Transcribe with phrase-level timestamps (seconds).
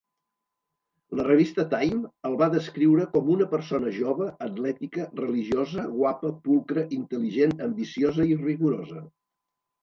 [1.17, 7.55] La revista Time el va descriure com una "persona jove, atlètica, religiosa, guapa, pulcra, intel·ligent,
[7.69, 9.05] ambiciosa i rigorosa".